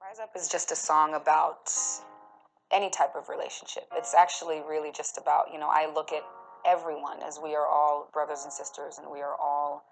Rise 0.00 0.20
Up 0.20 0.30
is 0.36 0.48
just 0.48 0.70
a 0.70 0.76
song 0.76 1.14
about 1.14 1.74
any 2.70 2.88
type 2.88 3.16
of 3.16 3.28
relationship. 3.28 3.82
It's 3.96 4.14
actually 4.14 4.62
really 4.62 4.92
just 4.92 5.18
about, 5.18 5.46
you 5.52 5.58
know, 5.58 5.66
I 5.66 5.90
look 5.92 6.12
at 6.12 6.22
everyone 6.64 7.18
as 7.26 7.40
we 7.42 7.56
are 7.56 7.66
all 7.66 8.08
brothers 8.12 8.44
and 8.44 8.52
sisters 8.52 8.98
and 8.98 9.10
we 9.10 9.22
are 9.22 9.34
all, 9.34 9.82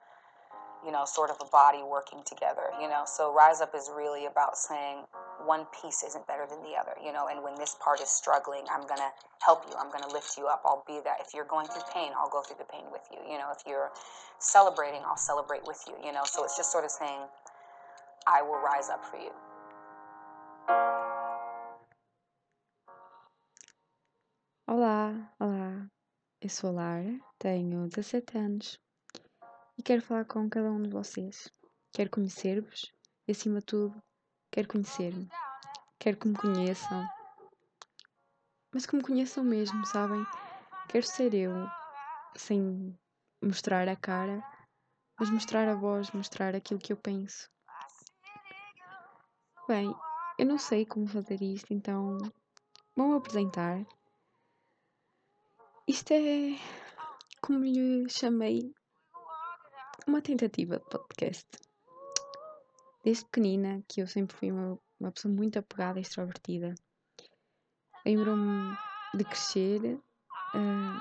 you 0.84 0.92
know, 0.92 1.04
sort 1.04 1.30
of 1.30 1.38
a 1.42 1.50
body 1.50 1.82
working 1.82 2.22
together, 2.24 2.70
you 2.80 2.88
know. 2.88 3.02
So 3.04 3.34
Rise 3.34 3.60
Up 3.60 3.74
is 3.74 3.90
really 3.90 4.26
about 4.26 4.56
saying 4.56 5.02
one 5.44 5.66
piece 5.82 6.04
isn't 6.04 6.24
better 6.28 6.46
than 6.48 6.62
the 6.62 6.78
other, 6.78 6.94
you 7.04 7.12
know, 7.12 7.26
and 7.26 7.42
when 7.42 7.56
this 7.56 7.74
part 7.82 8.00
is 8.00 8.08
struggling, 8.08 8.62
I'm 8.70 8.86
going 8.86 9.02
to 9.02 9.10
help 9.42 9.66
you. 9.68 9.74
I'm 9.76 9.90
going 9.90 10.04
to 10.06 10.12
lift 10.14 10.38
you 10.38 10.46
up. 10.46 10.62
I'll 10.64 10.84
be 10.86 11.00
that. 11.02 11.18
If 11.18 11.34
you're 11.34 11.50
going 11.50 11.66
through 11.66 11.82
pain, 11.92 12.12
I'll 12.16 12.30
go 12.30 12.42
through 12.42 12.62
the 12.62 12.70
pain 12.70 12.86
with 12.92 13.02
you. 13.10 13.18
You 13.26 13.38
know, 13.38 13.50
if 13.50 13.66
you're 13.66 13.90
celebrating, 14.38 15.02
I'll 15.04 15.18
celebrate 15.18 15.66
with 15.66 15.82
you, 15.88 15.94
you 15.98 16.12
know. 16.12 16.22
So 16.24 16.44
it's 16.44 16.56
just 16.56 16.70
sort 16.70 16.84
of 16.84 16.92
saying, 16.92 17.26
I 18.28 18.42
will 18.42 18.62
rise 18.62 18.88
up 18.88 19.04
for 19.04 19.18
you. 19.18 19.34
Olá, 24.68 25.32
olá. 25.38 25.90
Eu 26.40 26.48
sou 26.48 26.72
Lara, 26.72 27.20
tenho 27.38 27.88
17 27.88 28.36
anos 28.36 28.80
e 29.78 29.82
quero 29.82 30.02
falar 30.02 30.24
com 30.24 30.50
cada 30.50 30.70
um 30.72 30.82
de 30.82 30.90
vocês. 30.90 31.48
Quero 31.92 32.10
conhecer-vos 32.10 32.92
e, 33.28 33.32
acima 33.32 33.60
de 33.60 33.66
tudo, 33.66 34.02
quero 34.50 34.66
conhecer-me. 34.66 35.28
Quero 36.00 36.16
que 36.16 36.26
me 36.26 36.34
conheçam, 36.34 37.04
mas 38.72 38.86
que 38.86 38.96
me 38.96 39.02
conheçam 39.02 39.44
mesmo, 39.44 39.86
sabem? 39.86 40.24
Quero 40.88 41.06
ser 41.06 41.32
eu, 41.32 41.52
sem 42.36 42.98
mostrar 43.40 43.88
a 43.88 43.94
cara, 43.94 44.42
mas 45.18 45.30
mostrar 45.30 45.68
a 45.68 45.74
voz, 45.74 46.10
mostrar 46.10 46.54
aquilo 46.56 46.80
que 46.80 46.92
eu 46.92 46.96
penso. 46.96 47.48
Bem, 49.68 49.94
eu 50.38 50.46
não 50.46 50.58
sei 50.58 50.84
como 50.84 51.06
fazer 51.06 51.42
isto, 51.42 51.72
então 51.72 52.18
vou-me 52.94 53.16
apresentar. 53.16 53.86
Isto 55.88 56.12
é, 56.12 56.58
como 57.40 57.64
lhe 57.64 58.08
chamei, 58.08 58.74
uma 60.06 60.20
tentativa 60.20 60.78
de 60.78 60.84
podcast. 60.84 61.46
Desde 63.04 63.24
pequenina, 63.24 63.82
que 63.88 64.02
eu 64.02 64.06
sempre 64.06 64.36
fui 64.36 64.50
uma, 64.50 64.78
uma 65.00 65.12
pessoa 65.12 65.32
muito 65.32 65.58
apegada 65.58 65.98
e 65.98 66.02
extrovertida. 66.02 66.74
Lembro-me 68.04 68.76
de 69.14 69.24
crescer 69.24 69.94
uh, 70.54 71.00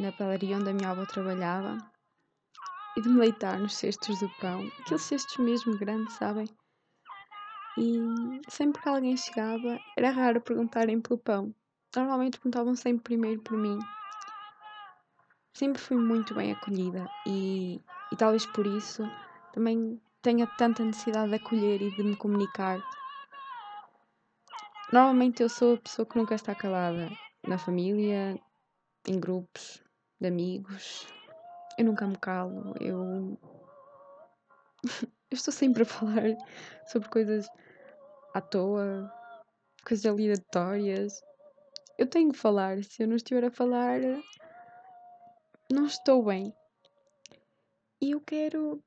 na 0.00 0.12
padaria 0.12 0.56
onde 0.56 0.70
a 0.70 0.74
minha 0.74 0.90
avó 0.90 1.06
trabalhava 1.06 1.78
e 2.96 3.00
de 3.00 3.08
me 3.08 3.20
leitar 3.20 3.58
nos 3.58 3.76
cestos 3.76 4.18
do 4.20 4.28
pão, 4.40 4.66
aqueles 4.80 5.02
cestos 5.02 5.36
mesmo 5.38 5.78
grandes, 5.78 6.14
sabem? 6.14 6.48
E 7.80 8.42
sempre 8.48 8.82
que 8.82 8.88
alguém 8.88 9.16
chegava, 9.16 9.80
era 9.96 10.10
raro 10.10 10.40
perguntarem 10.40 11.00
pelo 11.00 11.18
pão 11.18 11.54
normalmente 11.96 12.38
perguntavam 12.38 12.74
sempre 12.76 13.02
primeiro 13.02 13.40
por 13.40 13.56
mim. 13.56 13.78
Sempre 15.52 15.80
fui 15.80 15.96
muito 15.96 16.34
bem 16.34 16.52
acolhida 16.52 17.10
e, 17.26 17.80
e 18.10 18.16
talvez 18.16 18.46
por 18.46 18.66
isso 18.66 19.10
também 19.52 20.00
tenha 20.22 20.46
tanta 20.46 20.84
necessidade 20.84 21.30
de 21.30 21.36
acolher 21.36 21.82
e 21.82 21.90
de 21.90 22.02
me 22.02 22.16
comunicar. 22.16 22.82
Normalmente 24.92 25.42
eu 25.42 25.48
sou 25.48 25.74
a 25.74 25.78
pessoa 25.78 26.06
que 26.06 26.16
nunca 26.16 26.34
está 26.34 26.54
calada 26.54 27.10
na 27.46 27.58
família, 27.58 28.38
em 29.06 29.18
grupos 29.18 29.82
de 30.20 30.28
amigos. 30.28 31.06
Eu 31.76 31.84
nunca 31.86 32.06
me 32.06 32.16
calo, 32.16 32.74
eu, 32.80 33.38
eu 35.30 35.34
estou 35.34 35.52
sempre 35.52 35.82
a 35.82 35.86
falar 35.86 36.36
sobre 36.86 37.08
coisas 37.08 37.50
à 38.34 38.40
toa, 38.40 39.12
coisas 39.84 40.06
aleatórias 40.06 41.22
eu 41.98 42.06
tenho 42.06 42.30
que 42.30 42.38
falar. 42.38 42.82
Se 42.84 43.02
eu 43.02 43.08
não 43.08 43.16
estiver 43.16 43.44
a 43.44 43.50
falar, 43.50 44.00
não 45.70 45.86
estou 45.86 46.24
bem. 46.24 46.54
E 48.00 48.12
eu 48.12 48.20
quero 48.20 48.80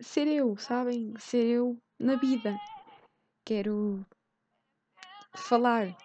ser 0.00 0.26
eu, 0.26 0.56
sabem? 0.56 1.14
Ser 1.18 1.44
eu 1.44 1.80
na 1.98 2.16
vida. 2.16 2.58
Quero 3.44 4.04
falar. 5.36 5.96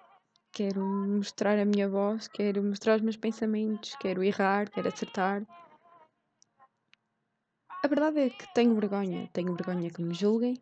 Quero 0.52 0.84
mostrar 0.86 1.60
a 1.60 1.66
minha 1.66 1.88
voz, 1.88 2.28
quero 2.28 2.64
mostrar 2.64 2.96
os 2.96 3.02
meus 3.02 3.18
pensamentos, 3.18 3.96
quero 4.00 4.24
errar, 4.24 4.70
quero 4.72 4.88
acertar. 4.88 5.46
A 7.84 7.88
verdade 7.88 8.20
é 8.22 8.30
que 8.30 8.54
tenho 8.54 8.74
vergonha. 8.74 9.30
Tenho 9.34 9.56
vergonha 9.56 9.92
que 9.92 10.02
me 10.02 10.16
julguem, 10.16 10.56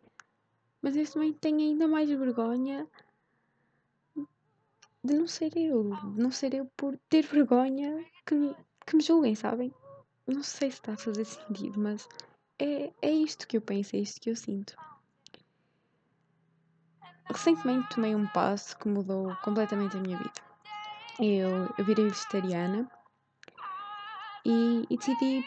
mas 0.82 0.96
eu 0.96 1.10
também 1.10 1.32
tenho 1.32 1.58
ainda 1.58 1.88
mais 1.88 2.08
vergonha 2.08 2.86
de 5.02 5.14
não 5.14 5.26
ser 5.26 5.56
eu, 5.56 5.94
de 5.94 6.20
não 6.20 6.30
ser 6.30 6.54
eu 6.54 6.66
por 6.76 6.98
ter 7.08 7.24
vergonha 7.24 8.04
que 8.26 8.34
me, 8.34 8.54
que 8.84 8.96
me 8.96 9.02
julguem, 9.02 9.34
sabem? 9.34 9.72
Não 10.26 10.42
sei 10.42 10.70
se 10.70 10.78
está 10.78 10.94
a 10.94 10.96
fazer 10.96 11.24
sentido, 11.24 11.78
mas 11.78 12.08
é, 12.58 12.92
é 13.00 13.10
isto 13.10 13.46
que 13.46 13.56
eu 13.56 13.60
penso, 13.60 13.94
é 13.94 14.00
isto 14.00 14.20
que 14.20 14.30
eu 14.30 14.36
sinto. 14.36 14.74
Recentemente 17.28 17.94
tomei 17.94 18.14
um 18.14 18.26
passo 18.28 18.76
que 18.78 18.88
mudou 18.88 19.34
completamente 19.44 19.96
a 19.96 20.00
minha 20.00 20.18
vida. 20.18 20.32
Eu, 21.20 21.72
eu 21.78 21.84
virei 21.84 22.08
vegetariana 22.08 22.90
e, 24.44 24.86
e 24.90 24.96
decidi 24.96 25.44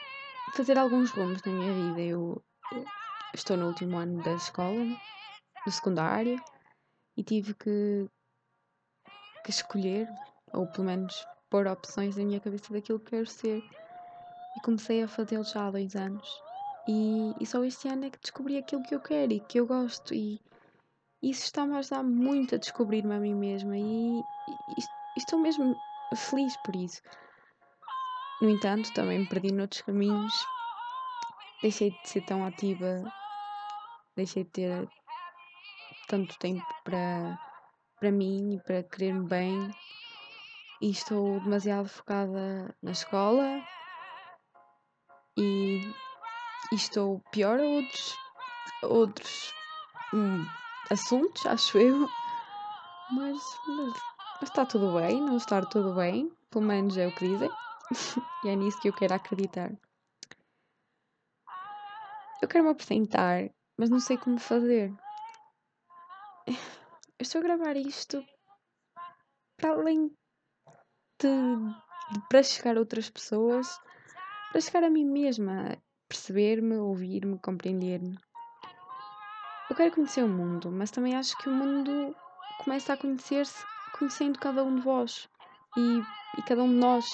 fazer 0.54 0.78
alguns 0.78 1.12
rumos 1.12 1.42
na 1.44 1.52
minha 1.52 1.74
vida. 1.74 2.02
Eu, 2.02 2.42
eu 2.72 2.86
estou 3.34 3.58
no 3.58 3.68
último 3.68 3.98
ano 3.98 4.22
da 4.24 4.34
escola, 4.34 4.86
do 5.66 5.72
secundário, 5.72 6.42
e 7.18 7.24
tive 7.24 7.54
que 7.54 8.10
que 9.44 9.52
escolher, 9.52 10.08
ou 10.54 10.68
pelo 10.68 10.86
menos 10.86 11.26
pôr 11.50 11.68
opções 11.68 12.16
na 12.16 12.24
minha 12.24 12.40
cabeça 12.40 12.72
daquilo 12.72 13.00
que 13.00 13.12
quero 13.12 13.26
ser. 13.26 13.64
E 14.56 14.62
comecei 14.62 15.04
a 15.04 15.08
fazê-lo 15.08 15.44
já 15.44 15.68
há 15.68 15.72
dois 15.72 15.96
anos. 15.96 16.28
E, 16.88 17.34
e, 17.40 17.46
só 17.46 17.64
este 17.64 17.88
ano 17.88 18.06
é 18.06 18.10
que 18.10 18.20
descobri 18.20 18.58
aquilo 18.58 18.84
que 18.84 18.96
eu 18.96 19.00
quero 19.00 19.34
e 19.34 19.40
que 19.40 19.60
eu 19.60 19.68
gosto. 19.68 20.14
E 20.14 20.40
isso 21.22 21.44
está-me 21.44 21.76
a 21.76 21.80
ajudar 21.80 22.04
muito 22.04 22.56
a 22.56 22.58
descobrir-me 22.58 23.14
a 23.14 23.20
mim 23.20 23.36
mesma. 23.36 23.78
E, 23.78 24.20
e, 24.20 24.22
e 24.80 25.18
estou 25.18 25.40
mesmo 25.40 25.76
feliz 26.16 26.56
por 26.58 26.76
isso. 26.76 27.02
No 28.42 28.50
entanto, 28.50 28.94
também 28.94 29.20
me 29.20 29.30
perdi 29.30 29.52
noutros 29.52 29.82
caminhos. 29.82 30.34
Deixei 31.62 31.92
de 31.92 32.10
ser 32.10 32.26
tão 32.26 32.46
ativa. 32.46 33.04
Deixei 34.16 34.44
de 34.44 34.50
ter 34.50 34.90
tanto 36.10 36.38
tempo 36.40 36.74
para 36.84 37.40
para 38.00 38.12
mim 38.12 38.56
e 38.56 38.60
para 38.60 38.82
querer-me 38.82 39.28
bem 39.28 39.70
e 40.82 40.90
estou 40.90 41.40
demasiado 41.40 41.88
focada 41.88 42.74
na 42.82 42.92
escola 42.92 43.64
e, 45.38 45.80
e 46.72 46.76
estou 46.76 47.20
pior 47.30 47.60
a 47.60 47.68
outros, 47.68 48.20
outros 48.82 49.54
hum, 50.14 50.50
assuntos, 50.90 51.46
acho 51.48 51.78
eu. 51.78 52.12
Mas, 53.10 53.60
mas, 53.68 53.94
mas, 54.40 54.50
está 54.50 54.66
tudo 54.66 54.94
bem, 54.94 55.22
não 55.22 55.38
estar 55.38 55.66
tudo 55.66 55.94
bem, 55.94 56.32
pelo 56.50 56.66
menos 56.66 56.98
é 56.98 57.08
o 57.08 57.12
que 57.12 57.28
dizem. 57.28 57.52
e 58.44 58.48
é 58.48 58.56
nisso 58.56 58.80
que 58.80 58.90
eu 58.90 58.94
quero 58.94 59.14
acreditar. 59.14 59.72
Eu 62.42 62.48
quero 62.48 62.64
me 62.64 62.72
apresentar, 62.72 63.50
mas 63.78 63.90
não 63.90 64.00
sei 64.00 64.18
como 64.18 64.40
fazer 64.40 64.96
eu 67.20 67.24
estou 67.24 67.40
a 67.40 67.44
gravar 67.44 67.76
isto 67.76 68.26
para 69.58 69.72
além 69.72 70.08
de, 71.22 71.28
de, 71.28 72.22
para 72.30 72.42
chegar 72.42 72.78
a 72.78 72.80
outras 72.80 73.10
pessoas, 73.10 73.68
para 74.54 74.62
chegar 74.62 74.86
a 74.86 74.90
mim 74.90 75.04
mesma, 75.04 75.78
perceber-me, 76.08 76.78
ouvir-me, 76.78 77.38
compreender-me. 77.40 78.18
Eu 79.70 79.76
quero 79.76 79.94
conhecer 79.94 80.24
o 80.24 80.30
mundo, 80.30 80.72
mas 80.72 80.92
também 80.92 81.14
acho 81.14 81.38
que 81.40 81.50
o 81.50 81.52
mundo 81.52 82.16
começa 82.64 82.94
a 82.94 82.98
conhecer-se 82.98 83.66
conhecendo 83.98 84.40
cada 84.40 84.64
um 84.64 84.76
de 84.76 84.82
vós 84.82 85.28
e, 85.76 86.00
e 86.40 86.44
cada 86.44 86.64
um 86.64 86.70
de 86.70 86.76
nós. 86.76 87.06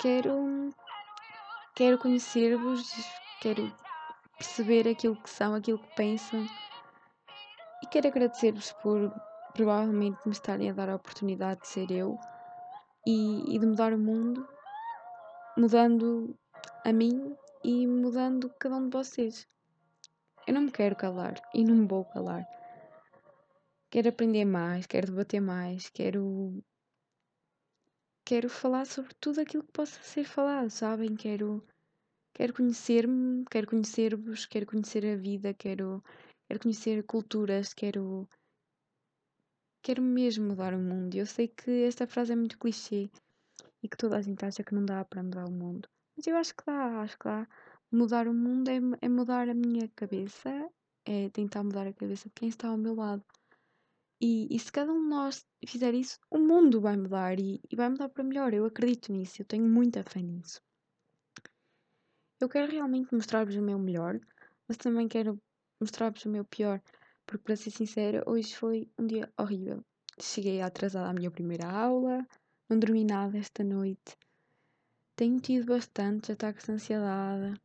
Quero, 0.00 0.72
quero 1.74 1.98
conhecer-vos, 1.98 2.92
quero 3.40 3.74
perceber 4.38 4.88
aquilo 4.88 5.20
que 5.20 5.28
são, 5.28 5.56
aquilo 5.56 5.80
que 5.80 5.96
pensam 5.96 6.46
quero 7.94 8.08
agradecer-vos 8.08 8.72
por 8.82 9.14
provavelmente 9.52 10.18
me 10.26 10.32
estarem 10.32 10.68
a 10.68 10.72
dar 10.72 10.88
a 10.88 10.96
oportunidade 10.96 11.60
de 11.60 11.68
ser 11.68 11.92
eu 11.92 12.18
e, 13.06 13.54
e 13.54 13.56
de 13.56 13.64
mudar 13.64 13.92
o 13.92 13.98
mundo, 13.98 14.44
mudando 15.56 16.36
a 16.84 16.92
mim 16.92 17.36
e 17.62 17.86
mudando 17.86 18.52
cada 18.58 18.74
um 18.74 18.88
de 18.88 18.96
vocês. 18.96 19.46
Eu 20.44 20.54
não 20.54 20.62
me 20.62 20.72
quero 20.72 20.96
calar 20.96 21.40
e 21.54 21.62
não 21.62 21.76
me 21.76 21.86
vou 21.86 22.04
calar. 22.06 22.44
Quero 23.92 24.08
aprender 24.08 24.44
mais, 24.44 24.86
quero 24.86 25.06
debater 25.06 25.40
mais, 25.40 25.88
quero. 25.88 26.64
Quero 28.24 28.48
falar 28.50 28.86
sobre 28.86 29.14
tudo 29.20 29.40
aquilo 29.40 29.62
que 29.62 29.72
possa 29.72 30.02
ser 30.02 30.24
falado, 30.24 30.68
sabem? 30.68 31.14
Quero, 31.14 31.64
quero 32.34 32.54
conhecer-me, 32.54 33.44
quero 33.48 33.68
conhecer-vos, 33.68 34.46
quero 34.46 34.66
conhecer 34.66 35.06
a 35.06 35.14
vida, 35.14 35.54
quero, 35.54 36.02
quero 36.46 36.60
conhecer 36.60 37.02
culturas, 37.04 37.74
quero. 37.74 38.28
Quero 39.82 40.02
mesmo 40.02 40.48
mudar 40.48 40.74
o 40.74 40.78
mundo. 40.78 41.14
Eu 41.14 41.26
sei 41.26 41.48
que 41.48 41.84
esta 41.84 42.06
frase 42.06 42.32
é 42.32 42.36
muito 42.36 42.58
clichê 42.58 43.10
e 43.82 43.88
que 43.88 43.96
toda 43.96 44.16
a 44.16 44.22
gente 44.22 44.44
acha 44.44 44.64
que 44.64 44.74
não 44.74 44.84
dá 44.84 45.04
para 45.04 45.22
mudar 45.22 45.46
o 45.46 45.52
mundo. 45.52 45.88
Mas 46.16 46.26
eu 46.26 46.36
acho 46.36 46.54
que 46.54 46.64
dá, 46.64 47.00
acho 47.00 47.18
que 47.18 47.24
dá. 47.24 47.46
Mudar 47.92 48.26
o 48.26 48.34
mundo 48.34 48.68
é, 48.68 48.80
é 49.02 49.08
mudar 49.08 49.48
a 49.48 49.54
minha 49.54 49.88
cabeça, 49.94 50.50
é 51.04 51.28
tentar 51.28 51.62
mudar 51.62 51.86
a 51.86 51.92
cabeça 51.92 52.28
de 52.28 52.34
quem 52.34 52.48
está 52.48 52.68
ao 52.68 52.78
meu 52.78 52.94
lado. 52.94 53.22
E, 54.20 54.48
e 54.50 54.58
se 54.58 54.72
cada 54.72 54.90
um 54.92 55.02
de 55.02 55.08
nós 55.08 55.44
fizer 55.66 55.92
isso, 55.92 56.18
o 56.30 56.38
mundo 56.38 56.80
vai 56.80 56.96
mudar 56.96 57.38
e, 57.38 57.60
e 57.70 57.76
vai 57.76 57.90
mudar 57.90 58.08
para 58.08 58.24
melhor. 58.24 58.54
Eu 58.54 58.64
acredito 58.64 59.12
nisso, 59.12 59.42
eu 59.42 59.46
tenho 59.46 59.68
muita 59.68 60.02
fé 60.02 60.22
nisso. 60.22 60.62
Eu 62.40 62.48
quero 62.48 62.72
realmente 62.72 63.14
mostrar-vos 63.14 63.54
o 63.54 63.62
meu 63.62 63.78
melhor, 63.78 64.18
mas 64.66 64.76
também 64.76 65.08
quero 65.08 65.38
mostrar-vos 65.84 66.24
o 66.24 66.30
meu 66.30 66.44
pior, 66.44 66.80
porque 67.26 67.44
para 67.44 67.56
ser 67.56 67.70
sincera, 67.70 68.22
hoje 68.26 68.56
foi 68.56 68.88
um 68.98 69.06
dia 69.06 69.30
horrível. 69.38 69.84
Cheguei 70.20 70.60
atrasada 70.60 71.10
à 71.10 71.12
minha 71.12 71.30
primeira 71.30 71.68
aula, 71.68 72.26
não 72.68 72.78
dormi 72.78 73.04
nada 73.04 73.36
esta 73.36 73.62
noite. 73.62 74.16
Tenho 75.14 75.38
tido 75.40 75.66
bastantes 75.66 76.30
ataques 76.30 76.64
de 76.64 76.72
ansiedade. 76.72 77.60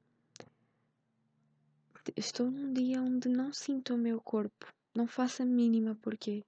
Estou 2.15 2.51
num 2.51 2.73
dia 2.73 3.01
onde 3.01 3.29
não 3.29 3.53
sinto 3.53 3.95
o 3.95 3.97
meu 3.97 4.19
corpo. 4.19 4.67
Não 4.93 5.07
faço 5.07 5.43
a 5.43 5.45
mínima 5.45 5.95
porquê. 5.95 6.43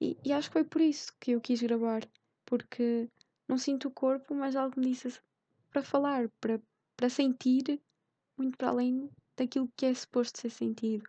E, 0.00 0.16
e 0.24 0.32
acho 0.32 0.48
que 0.48 0.54
foi 0.54 0.64
por 0.64 0.80
isso 0.80 1.12
que 1.20 1.32
eu 1.32 1.40
quis 1.40 1.62
gravar. 1.62 2.02
Porque 2.44 3.08
não 3.46 3.56
sinto 3.56 3.88
o 3.88 3.90
corpo, 3.92 4.34
mas 4.34 4.56
algo 4.56 4.80
me 4.80 4.90
disse 4.90 5.20
para 5.70 5.82
falar, 5.82 6.28
para, 6.40 6.60
para 6.96 7.08
sentir 7.08 7.80
muito 8.36 8.56
para 8.56 8.68
além 8.68 9.10
daquilo 9.40 9.72
que 9.74 9.86
é 9.86 9.94
suposto 9.94 10.38
ser 10.38 10.50
sentido. 10.50 11.08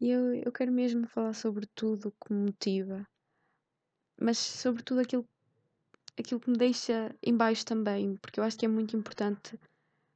E 0.00 0.08
eu, 0.08 0.34
eu 0.36 0.52
quero 0.52 0.70
mesmo 0.70 1.04
falar 1.08 1.32
sobre 1.32 1.66
tudo 1.74 2.08
o 2.08 2.12
que 2.12 2.32
me 2.32 2.46
motiva, 2.46 3.04
mas 4.20 4.38
sobretudo 4.38 5.00
aquilo, 5.00 5.28
aquilo 6.16 6.38
que 6.38 6.50
me 6.50 6.56
deixa 6.56 7.12
em 7.20 7.36
baixo 7.36 7.66
também, 7.66 8.16
porque 8.18 8.38
eu 8.38 8.44
acho 8.44 8.56
que 8.56 8.66
é 8.66 8.68
muito 8.68 8.96
importante 8.96 9.58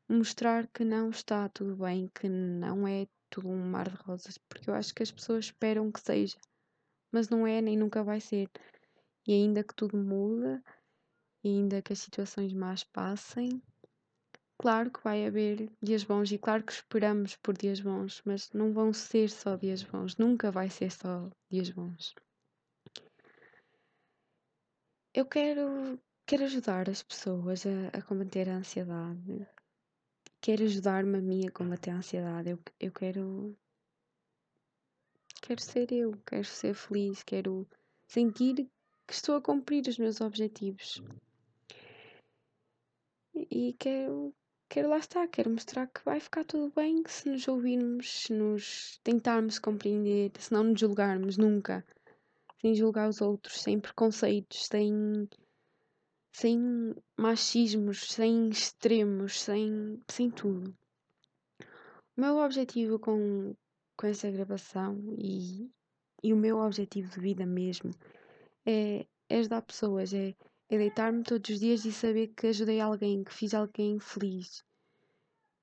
mostrar 0.09 0.69
que 0.69 0.85
não 0.85 1.11
está 1.11 1.49
tudo 1.49 1.75
bem, 1.75 2.09
que 2.15 2.29
não 2.29 2.87
é 2.87 3.09
tudo 3.29 3.49
um 3.49 3.69
mar 3.69 3.91
de 3.91 3.97
rosas, 3.97 4.39
porque 4.39 4.71
eu 4.71 4.75
acho 4.75 4.94
que 4.94 5.03
as 5.03 5.11
pessoas 5.11 5.47
esperam 5.47 5.91
que 5.91 6.00
seja, 6.00 6.39
mas 7.11 7.29
não 7.29 7.44
é 7.44 7.61
nem 7.61 7.77
nunca 7.77 8.05
vai 8.05 8.21
ser. 8.21 8.49
E 9.27 9.32
ainda 9.32 9.65
que 9.65 9.75
tudo 9.75 9.97
muda, 9.97 10.62
e 11.43 11.49
ainda 11.49 11.82
que 11.82 11.93
as 11.93 11.99
situações 11.99 12.53
más 12.53 12.85
passem, 12.85 13.61
claro 14.58 14.91
que 14.91 15.03
vai 15.03 15.26
haver 15.26 15.70
dias 15.82 16.05
bons 16.05 16.31
e 16.32 16.38
claro 16.38 16.62
que 16.64 16.73
esperamos 16.73 17.37
por 17.37 17.56
dias 17.56 17.81
bons, 17.81 18.23
mas 18.25 18.50
não 18.53 18.73
vão 18.73 18.93
ser 18.93 19.29
só 19.31 19.56
dias 19.56 19.82
bons, 19.82 20.17
nunca 20.17 20.50
vai 20.50 20.69
ser 20.70 20.91
só 20.91 21.31
dias 21.50 21.70
bons. 21.70 22.14
Eu 25.14 25.25
quero, 25.25 25.99
quero 26.26 26.44
ajudar 26.44 26.91
as 26.91 27.03
pessoas 27.03 27.64
a, 27.64 27.99
a 27.99 28.03
combater 28.03 28.49
a 28.49 28.56
ansiedade. 28.56 29.47
Quero 30.41 30.64
ajudar-me 30.64 31.19
a 31.19 31.23
mim 31.23 31.47
a 31.47 31.50
combater 31.50 31.91
a 31.91 31.97
ansiedade. 31.97 32.50
Eu, 32.50 32.58
eu 32.79 32.93
quero. 32.93 33.56
Quero 35.41 35.62
ser 35.62 35.91
eu, 35.93 36.12
quero 36.26 36.44
ser 36.44 36.75
feliz, 36.75 37.23
quero 37.23 37.67
sentir 38.06 38.69
que 39.06 39.14
estou 39.14 39.37
a 39.37 39.41
cumprir 39.41 39.87
os 39.88 39.99
meus 39.99 40.20
objetivos. 40.20 41.03
E, 43.35 43.75
quero, 43.79 44.35
quero 44.69 44.89
lá 44.89 44.99
estar, 44.99 45.27
quero 45.29 45.51
mostrar 45.51 45.87
que 45.87 46.05
vai 46.05 46.21
ficar 46.21 46.45
tudo 46.45 46.73
bem 46.75 47.03
se 47.07 47.29
nos 47.29 47.47
ouvirmos, 47.49 48.23
se 48.23 48.33
nos 48.33 48.99
tentarmos 49.03 49.59
compreender, 49.59 50.33
se 50.39 50.53
não 50.53 50.65
nos 50.65 50.81
julgarmos 50.81 51.37
nunca 51.37 51.85
sem 52.61 52.75
julgar 52.75 53.09
os 53.09 53.21
outros, 53.21 53.61
sem 53.63 53.79
preconceitos, 53.79 54.67
sem, 54.67 55.29
sem 56.33 56.95
machismos, 57.17 58.09
sem 58.09 58.49
extremos, 58.49 59.41
sem, 59.41 60.03
sem 60.11 60.31
tudo. 60.31 60.77
O 62.17 62.21
meu 62.21 62.39
objetivo 62.39 62.99
com, 62.99 63.55
com 63.97 64.07
esta 64.07 64.31
gravação 64.31 64.99
e, 65.19 65.71
e 66.23 66.33
o 66.33 66.37
meu 66.37 66.59
objetivo 66.59 67.09
de 67.09 67.21
vida 67.21 67.47
mesmo 67.47 67.91
é, 68.65 69.07
é 69.29 69.39
ajudar 69.39 69.63
pessoas, 69.63 70.13
é, 70.13 70.35
é 70.69 70.79
deitar-me 70.79 71.23
todos 71.23 71.49
os 71.51 71.61
dias 71.61 71.85
e 71.85 71.93
saber 71.93 72.29
que 72.29 72.49
ajudei 72.49 72.81
alguém, 72.81 73.25
que 73.25 73.33
fiz 73.33 73.55
alguém 73.55 73.99
feliz. 73.99 74.65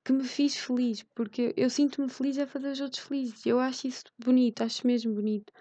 Que 0.04 0.12
me 0.14 0.24
fiz 0.24 0.58
feliz, 0.58 1.04
porque 1.16 1.54
eu 1.56 1.70
sinto-me 1.70 2.10
feliz 2.10 2.38
a 2.38 2.48
fazer 2.48 2.72
os 2.72 2.82
outros 2.82 3.02
felizes. 3.02 3.46
Eu 3.46 3.60
acho 3.60 3.88
isso 3.88 4.04
bonito, 4.20 4.62
acho 4.62 4.86
mesmo 4.86 5.14
bonito 5.14 5.52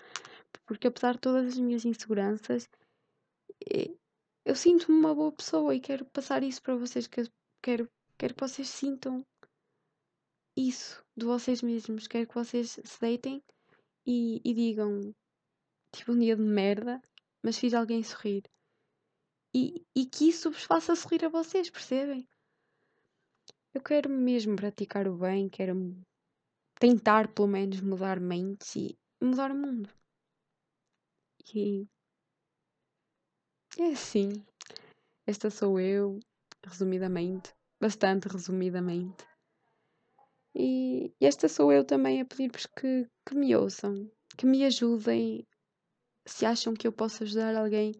porque 0.66 0.86
apesar 0.86 1.14
de 1.14 1.20
todas 1.20 1.46
as 1.46 1.58
minhas 1.58 1.84
inseguranças, 1.84 2.68
eu 4.44 4.56
sinto-me 4.56 4.98
uma 4.98 5.14
boa 5.14 5.32
pessoa 5.32 5.74
e 5.74 5.80
quero 5.80 6.04
passar 6.06 6.42
isso 6.42 6.62
para 6.62 6.76
vocês, 6.76 7.06
que 7.06 7.24
quero, 7.62 7.88
quero 8.18 8.34
que 8.34 8.40
vocês 8.40 8.68
sintam 8.68 9.24
isso 10.56 11.04
de 11.16 11.24
vocês 11.24 11.62
mesmos, 11.62 12.06
quero 12.06 12.26
que 12.26 12.34
vocês 12.34 12.80
se 12.82 13.00
deitem 13.00 13.42
e, 14.06 14.40
e 14.44 14.54
digam, 14.54 15.14
tipo 15.92 16.12
um 16.12 16.18
dia 16.18 16.36
de 16.36 16.42
merda, 16.42 17.00
mas 17.42 17.58
fiz 17.58 17.74
alguém 17.74 18.02
sorrir. 18.02 18.42
E, 19.54 19.84
e 19.94 20.06
que 20.06 20.28
isso 20.28 20.50
vos 20.50 20.64
faça 20.64 20.96
sorrir 20.96 21.24
a 21.24 21.28
vocês, 21.28 21.68
percebem? 21.68 22.26
Eu 23.74 23.82
quero 23.82 24.08
mesmo 24.08 24.56
praticar 24.56 25.06
o 25.06 25.16
bem, 25.16 25.48
quero 25.48 25.96
tentar 26.78 27.32
pelo 27.32 27.48
menos 27.48 27.80
mudar 27.80 28.20
mentes 28.20 28.74
e 28.76 28.98
mudar 29.20 29.50
o 29.50 29.54
mundo. 29.54 29.88
E 31.54 31.86
é 33.78 33.92
assim. 33.92 34.44
Esta 35.26 35.50
sou 35.50 35.78
eu, 35.78 36.18
resumidamente, 36.64 37.54
bastante 37.80 38.28
resumidamente. 38.28 39.24
E 40.54 41.14
esta 41.20 41.48
sou 41.48 41.72
eu 41.72 41.84
também 41.84 42.20
a 42.20 42.24
pedir-vos 42.24 42.66
que, 42.66 43.08
que 43.26 43.34
me 43.34 43.54
ouçam, 43.56 44.10
que 44.36 44.44
me 44.44 44.64
ajudem. 44.64 45.46
Se 46.26 46.44
acham 46.44 46.74
que 46.74 46.86
eu 46.86 46.92
posso 46.92 47.22
ajudar 47.22 47.56
alguém, 47.56 47.92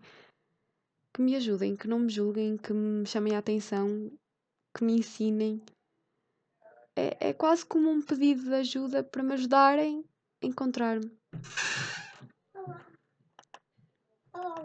que 1.13 1.21
me 1.21 1.37
ajudem, 1.37 1.77
que 1.77 1.87
não 1.87 1.99
me 1.99 2.11
julguem, 2.11 2.57
que 2.57 2.73
me 2.73 3.07
chamem 3.07 3.35
a 3.35 3.39
atenção, 3.39 4.11
que 4.75 4.85
me 4.85 4.95
ensinem. 4.95 5.63
É, 6.97 7.29
é 7.29 7.33
quase 7.33 7.65
como 7.65 7.91
um 7.91 8.03
pedido 8.03 8.45
de 8.45 8.55
ajuda 8.55 9.03
para 9.03 9.23
me 9.23 9.35
ajudarem 9.35 10.05
a 10.43 10.47
encontrar-me. 10.47 11.11